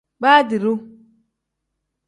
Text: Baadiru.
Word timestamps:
Baadiru. 0.21 0.73